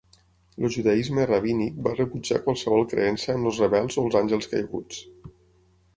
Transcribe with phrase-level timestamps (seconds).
[0.67, 5.07] El judaisme rabínic va rebutjar qualsevol creença en els rebels o els àngels caiguts.